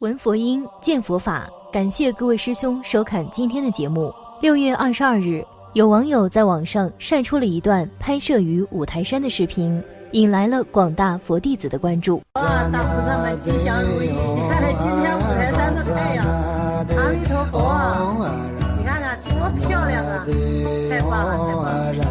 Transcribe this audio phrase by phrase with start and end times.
[0.00, 1.48] 闻佛音，见佛法。
[1.72, 4.14] 感谢各位师兄收看今天的节目。
[4.40, 12.22] 六月二十二日，有网友在网上晒出了一段拍摄于五台山的视频，引来了广大佛弟子的关注。
[12.34, 14.06] 啊，大菩萨们吉祥如意！
[14.06, 18.14] 你看看今天五台山的太阳，阿弥陀佛啊！
[18.78, 20.24] 你看看多漂亮啊！
[20.88, 21.64] 太棒了，太棒
[21.98, 22.04] 了！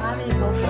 [0.00, 0.64] 阿弥陀佛。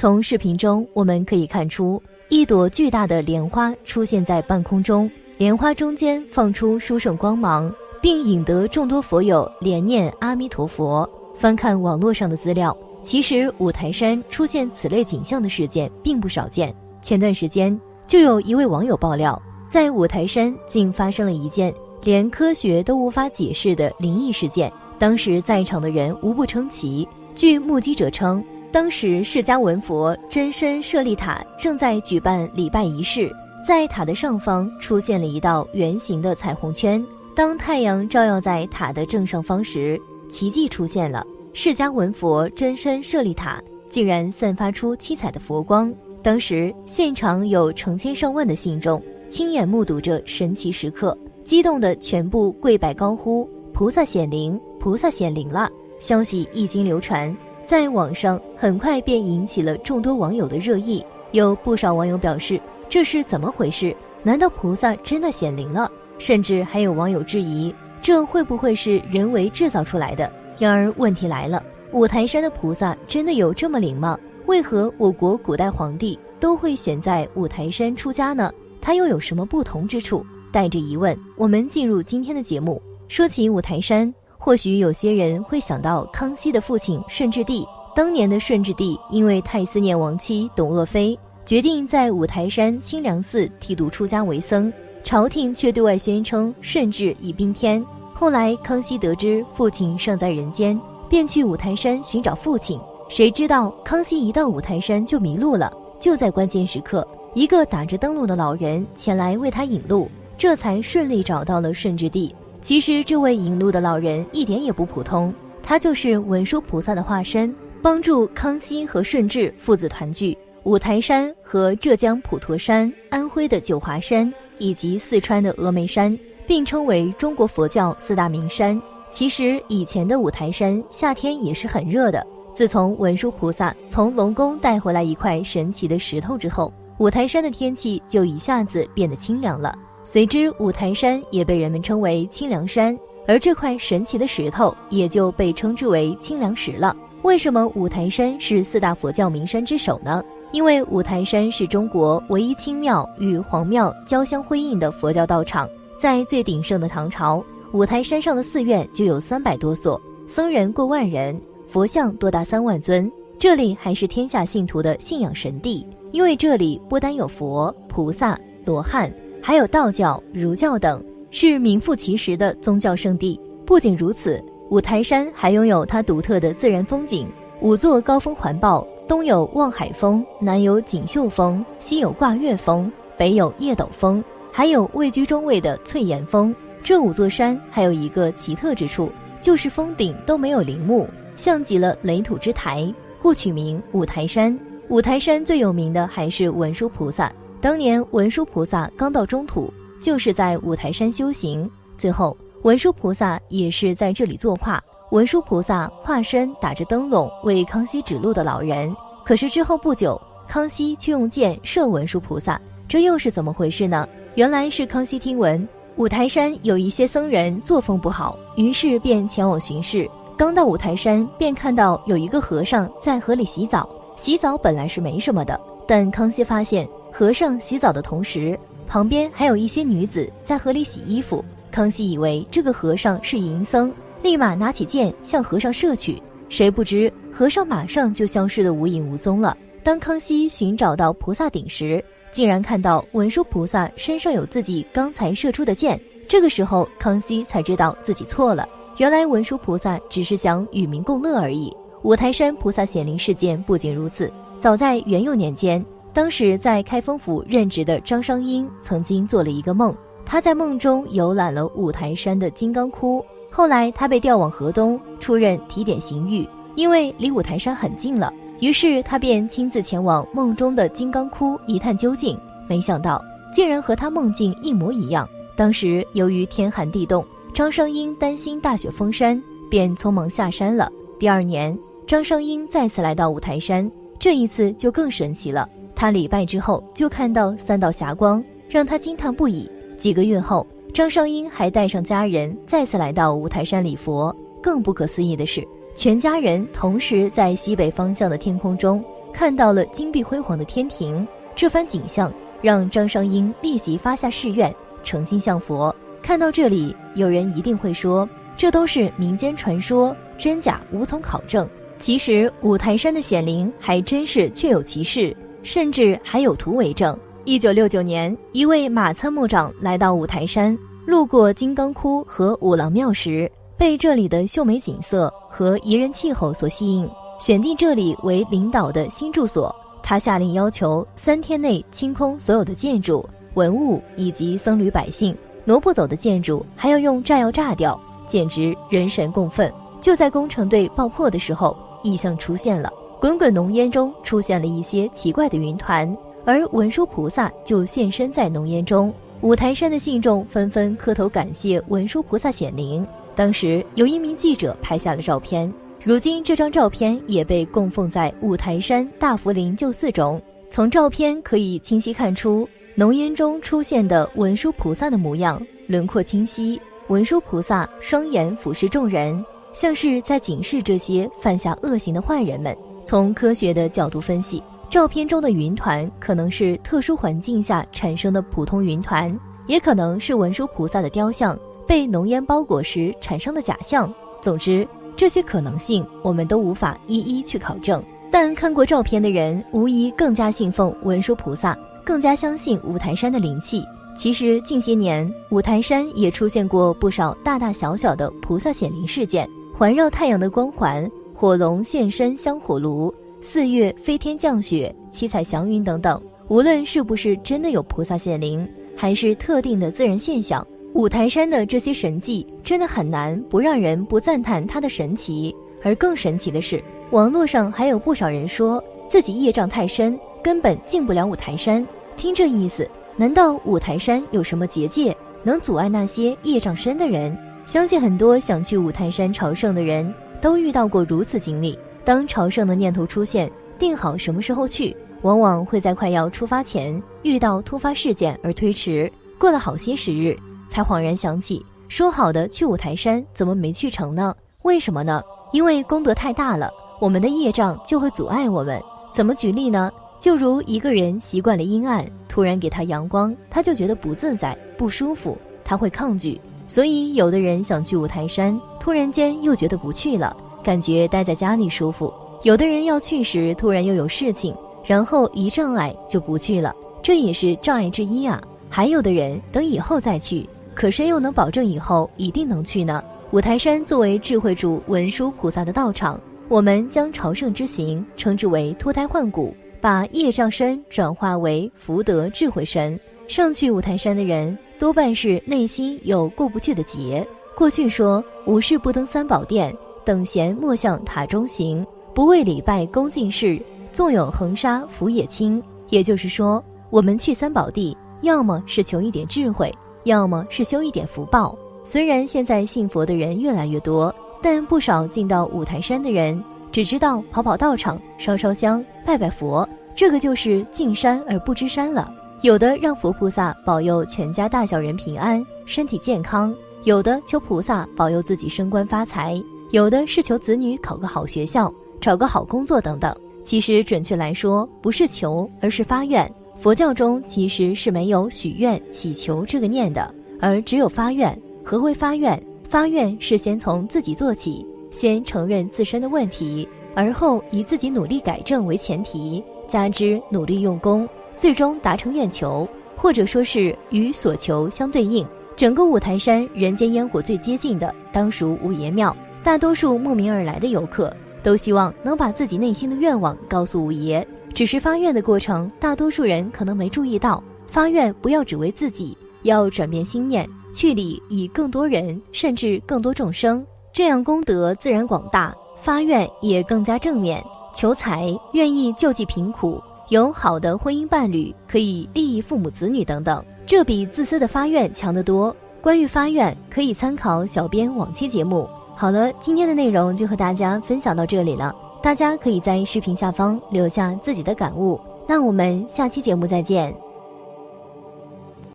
[0.00, 7.70] 从视频中我们可以看出，一朵巨大的莲花出现在半空中，莲花中间放出殊胜光芒，
[8.00, 11.06] 并引得众多佛友连念阿弥陀佛。
[11.34, 16.74] 翻看网络上的资料，其实五台山出现此类景象的事件并不少见。
[17.02, 24.72] 前段时间就有一位网友爆料，在五台山竟发生了一件连科学都无法解释的灵异事件。
[24.98, 27.06] 当时在场的人无不称奇。
[27.34, 28.42] 据目击者称，
[28.72, 33.28] 当时释迦文佛真身舍利塔正在举办礼拜仪式，
[33.66, 37.04] 在塔的上方出现了一道圆形的彩虹圈。
[37.34, 45.92] 当太阳照耀在塔的正上方时，奇迹出现了，释迦文佛真身舍利塔竟然散发出七彩的佛光。
[46.22, 57.34] 当时现场有成千上万的信众亲眼目睹着神奇时刻，激动的全部跪拜高呼：“菩萨显灵，菩萨显灵了！”消息一经流传，
[57.70, 61.06] 在网上很快便引起了众多网友的热议。
[61.30, 62.60] 有不少网友表示
[62.90, 63.96] ：“这是怎么回事？
[64.24, 65.88] 难道菩萨真的显灵了？”
[66.18, 67.72] 甚至还有网友质疑
[68.02, 74.18] ：“这会不会是人为制造出来的？”然而问题来了，五台山的菩萨真的有这么灵吗？
[74.46, 78.52] 为何我国古代皇帝都会选在五台山出家呢？
[78.80, 80.26] 它又有什么不同之处？
[80.50, 82.82] 带着疑问，我们进入今天的节目。
[83.06, 87.64] 说起五台山，或许有些人会想到康熙的父亲顺治帝。
[87.94, 94.72] 当年的顺治帝因为太思念亡妻董鄂妃，决定在五台山清凉寺剃度出家为僧。
[95.02, 97.84] 朝廷却对外宣称顺治已宾天。
[98.14, 100.78] 后来康熙得知父亲尚在人间，
[101.08, 102.80] 便去五台山寻找父亲。
[103.08, 105.70] 谁知道康熙一到五台山就迷路了。
[105.98, 110.08] 就在关键时刻，一个打着灯笼的老人前来为他引路，
[110.38, 112.34] 这才顺利找到了顺治帝。
[112.60, 115.32] 其实这位引路的老人一点也不普通，
[115.62, 120.36] 他就是文殊菩萨的化身，帮助康熙和顺治父子团聚。
[120.64, 126.16] 五台山和浙江普陀山、安徽的九华山以及四川的峨眉山
[126.46, 128.80] 并称为中国佛教四大名山。
[129.10, 132.24] 其实以前的五台山夏天也是很热的。
[132.52, 139.74] 自从文殊菩萨从龙宫带回来一块神奇的石头之后，五台山的天气就一下子变得清凉了。
[140.12, 142.98] 随之，五台山也被人们称为清凉山，
[143.28, 146.96] 而这块神奇的石头也就被称之为清凉石了。
[147.22, 150.20] 为什么五台山是四大佛教名山之首呢？
[150.50, 155.68] 因为五台山是中国唯一清庙与皇庙交相辉映的佛教道场。
[155.96, 163.08] 在最鼎盛的唐朝，五台山上的寺院就有三百多所，僧人过万人，佛像多达三万尊。
[163.38, 169.08] 这里还是天下信徒的信仰神地，因为这里不单有佛、菩萨、罗汉。
[169.42, 173.40] 还有道教、儒教等，是名副其实的宗教圣地。
[173.64, 177.28] 不仅如此，五台山还拥有它独特的自然风景。
[177.60, 186.54] 五座高峰环抱，东有望海峰，南有锦绣峰，西有挂月峰，北有叶斗峰，还有位居中位的翠岩峰。
[186.82, 189.10] 这五座山还有一个奇特之处，
[189.40, 194.58] 就是峰顶都没有陵墓，像极了垒土之台，故取名五台山。
[194.88, 197.30] 五台山最有名的还是文殊菩萨。
[197.60, 199.70] 当年文殊菩萨刚到中土，
[200.00, 201.70] 就是在五台山修行。
[201.98, 204.82] 最后，文殊菩萨也是在这里作画。
[205.10, 210.18] 文殊菩萨化身打着灯笼为康熙指路的老人，可是之后不久，
[210.48, 212.58] 康熙却用箭射文殊菩萨，
[212.88, 214.08] 这又是怎么回事呢？
[214.36, 220.08] 原来是康熙听闻五台山有一些僧人作风不好，于是便前往巡视。
[220.34, 223.86] 刚到五台山，便看到有一个和尚在河里洗澡。
[224.16, 231.44] 洗澡本来是没什么的，但康熙发现和尚洗澡的同时，旁边还有一些女子在河里洗衣服。
[231.70, 233.92] 康熙以为这个和尚是淫僧，
[234.22, 236.20] 立马拿起剑向和尚射去。
[236.48, 239.56] 谁不知和尚马上就消失得无影无踪了。
[239.82, 246.00] 当康熙寻找到菩萨顶时，竟然看到文殊菩萨身上有自己刚才射出的箭。
[246.28, 248.68] 这个时候，康熙才知道自己错了。
[248.98, 251.72] 原来文殊菩萨只是想与民共乐而已。
[252.02, 263.24] 五台山菩萨显灵事件不仅如此，早在元佑年间，当时在开封府任职的张商英曾经做了一个梦，他在梦中游览了五台山的金刚窟。
[263.50, 272.38] 后来他被调往河东出任提点刑狱，因为离五台山很近了，于是他便亲自前往梦中的金刚窟一探究竟。
[272.68, 273.20] 没想到
[273.52, 275.28] 竟然和他梦境一模一样。
[275.56, 280.90] 当时由于天寒地冻，张商英担心大雪封山，便匆忙下山了。
[281.18, 281.76] 第二年，
[282.06, 285.68] 张商英再次来到五台山，这一次就更神奇了。
[286.00, 289.70] 他礼拜之后就看到三道霞光，让他惊叹不已。
[289.98, 290.66] 几个月后。
[290.94, 294.34] 张尚英还带上家人再次来到五台山礼佛。
[294.62, 295.62] 更不可思议的是，
[295.94, 301.28] 全家人同时在西北方向的天空中看到了金碧辉煌的天庭。
[301.54, 302.32] 这番景象
[302.62, 304.74] 让张尚英立即发下誓愿，
[305.04, 305.94] 诚心向佛。
[306.22, 308.26] 看到这里，有人一定会说，
[308.56, 311.68] 这都是民间传说，真假无从考证。
[311.98, 317.16] 其实五台山的显灵还真是确有其事，甚至还有图为证。
[317.44, 320.76] 一九六九年，一位马参谋长来到五台山，
[321.06, 327.08] 路过金刚窟和五郎庙时，被这里的秀美景色和宜人气候所吸引，
[327.38, 329.74] 选定这里为领导的新住所。
[330.02, 339.72] 他下令要求三天内清空所有的建筑、文物以及僧侣百姓，挪不走的建筑还要用炸药炸掉，简直人神共愤。
[340.00, 346.16] 就在工程队爆破的时候，异象出现了，滚滚浓烟中出现了一些奇怪的云团。
[346.46, 349.12] 而文殊菩萨就现身在浓烟中，
[349.42, 353.06] 五台山的信众纷纷磕头感谢文殊菩萨显灵。
[353.36, 355.70] 当时有一名记者拍下了照片，
[356.02, 360.40] 如今这张照片也被供奉在五台山大福林旧寺中。
[360.70, 366.80] 从照片可以清晰看出，浓烟中出现的文殊菩萨的模样，轮廓清晰。
[367.08, 372.74] 文殊菩萨双眼俯视众人，像是在警示这些犯下恶行的坏人们。
[373.10, 374.62] 从科学的角度分析。
[374.88, 379.36] 照片中的云团可能是特殊环境下产生的普通云团，
[379.66, 381.58] 也可能是文殊菩萨的雕像
[381.88, 384.14] 被浓烟包裹时产生的假象。
[384.40, 384.86] 总之，
[385.16, 388.00] 这些可能性我们都无法一一去考证。
[388.30, 393.84] 但看过照片的人，无疑更加信奉文殊菩萨，更加相信五台山的灵气。
[394.14, 401.10] 其实近些年，五台山也出现过不少大大小小的菩萨显灵事件，环绕太阳的光环，
[401.40, 403.10] 火龙现身香火炉。
[403.40, 415.56] 四月飞天降雪、七彩祥云等等，无论是不是真的有菩萨显灵，还是特定的自然现象，五台山的这些神迹真的很难不让人不赞叹它的神奇。
[415.82, 421.82] 而更神奇的是，网络上还有不少人说自己业障太深，根本进不了五台山。
[422.18, 422.86] 听这意思，
[423.16, 427.34] 难道五台山有什么结界能阻碍那些业障深的人？
[427.64, 431.78] 相信很多想去五台山朝圣的人都遇到过如此经历。
[432.04, 439.10] 当朝圣的念头出现，定好什么时候去，往往会在快要出发前遇到突发事件而推迟。
[439.38, 440.36] 过了好些时日，
[440.68, 444.34] 才恍然想起，说好的去五台山怎么没去成呢？
[444.62, 445.22] 为什么呢？
[445.52, 448.80] 因为功德太大了，我们的业障就会阻碍我们。
[449.12, 449.90] 怎么举例呢？
[450.18, 456.40] 就如一个人习惯了阴暗，突然给他阳光，他就觉得不自在、不舒服，他会抗拒。
[456.66, 460.36] 所以，有的人想去五台山，突然间又觉得不去了。
[460.62, 462.12] 感觉待在家里舒服。
[462.42, 468.40] 有的人要去时，突然又有事情，然后一障碍就不去了，这也是障碍之一啊。
[468.68, 473.02] 还有的人等以后再去，可谁又能保证以后一定能去呢？
[473.30, 482.98] 五台山作为智慧主文殊菩萨的道场，我们将朝圣之行称之为脱胎换骨，把业障身转化为福德智慧身。
[483.28, 487.26] 上去五台山的人，多半是内心有过不去的结。
[487.54, 489.76] 过去说无事不登三宝殿。
[490.02, 493.60] 等闲莫向塔中行，不为礼拜恭敬事。
[493.92, 495.62] 纵有恒沙福也轻。
[495.90, 499.72] 也就是说，我们去三宝地，要么是求一点智慧，
[500.04, 501.56] 要么是修一点福报。
[501.84, 506.42] 虽然现在信佛的人越来越多，但不少进到五台山的人，
[506.72, 512.12] 只知道跑跑道场、烧烧香、拜拜佛，这个就是进山而不知山了。
[512.40, 519.42] 有的让佛菩萨保佑全家大小人平安、身体健康，有的求菩萨保佑自己升官发财。
[519.70, 523.14] 有的是求子女考个好学校、找个好工作等等。
[523.44, 526.30] 其实准确来说，不是求，而是发愿。
[526.56, 531.38] 佛教中其实是没有许愿、祈求这个念的，而只有发愿。
[531.62, 532.42] 何为发愿？
[532.64, 545.26] 发愿是先从自己做起，先承认自身的问题，而后以自己努力改正为前提，加之努力用功，最终达成愿求，或者说是与所求相对应。
[545.60, 549.14] 整个五台山人间烟火最接近的，当属五爷庙。
[549.42, 554.26] 大多数慕名而来的游客，都希望能把自己内心的愿望告诉五爷。
[554.54, 563.62] 只是发愿的过程，大多数人可能没注意到，发愿不要只为自己，要转变心念，去理以更多人，甚至更多众生，
[563.92, 567.44] 这样功德自然广大，发愿也更加正面。
[567.74, 575.54] 求财，愿意救济贫苦，有好的婚姻伴侣，可以利益父母子女等等，这比自私的发愿强得多。
[575.80, 578.68] 关于发愿，可以参考小编往期节目。
[578.96, 581.72] 好了，今天的内容就和大家分享到这里了。
[582.02, 585.00] 大家可以在视频下方留下自己的感悟。
[585.24, 586.92] 那我们下期节目再见。